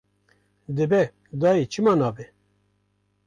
Dibe, 0.75 1.03
dayê, 1.41 1.63
çima 1.71 1.93
nabe 1.99 2.25